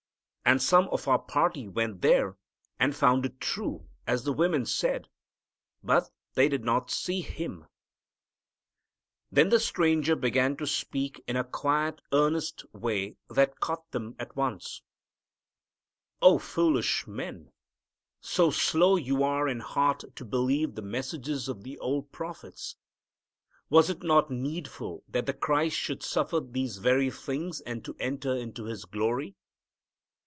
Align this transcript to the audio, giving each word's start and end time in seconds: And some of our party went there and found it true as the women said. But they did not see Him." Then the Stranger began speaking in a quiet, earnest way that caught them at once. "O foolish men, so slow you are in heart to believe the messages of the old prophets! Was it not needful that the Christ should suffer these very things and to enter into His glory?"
And 0.43 0.59
some 0.61 0.89
of 0.89 1.07
our 1.07 1.19
party 1.19 1.69
went 1.69 2.01
there 2.01 2.35
and 2.77 2.93
found 2.93 3.25
it 3.25 3.39
true 3.39 3.87
as 4.05 4.25
the 4.25 4.33
women 4.33 4.65
said. 4.65 5.07
But 5.81 6.09
they 6.33 6.49
did 6.49 6.65
not 6.65 6.91
see 6.91 7.21
Him." 7.21 7.67
Then 9.31 9.47
the 9.47 9.61
Stranger 9.61 10.13
began 10.13 10.57
speaking 10.65 11.23
in 11.25 11.37
a 11.37 11.45
quiet, 11.45 12.01
earnest 12.11 12.65
way 12.73 13.15
that 13.29 13.61
caught 13.61 13.89
them 13.91 14.13
at 14.19 14.35
once. 14.35 14.81
"O 16.21 16.37
foolish 16.37 17.07
men, 17.07 17.51
so 18.19 18.49
slow 18.51 18.97
you 18.97 19.23
are 19.23 19.47
in 19.47 19.61
heart 19.61 20.03
to 20.17 20.25
believe 20.25 20.75
the 20.75 20.81
messages 20.81 21.47
of 21.47 21.63
the 21.63 21.77
old 21.77 22.11
prophets! 22.11 22.75
Was 23.69 23.89
it 23.89 24.03
not 24.03 24.29
needful 24.29 25.05
that 25.07 25.27
the 25.27 25.33
Christ 25.33 25.77
should 25.77 26.03
suffer 26.03 26.41
these 26.41 26.75
very 26.75 27.09
things 27.11 27.61
and 27.61 27.85
to 27.85 27.95
enter 28.01 28.35
into 28.35 28.65
His 28.65 28.83
glory?" 28.83 29.37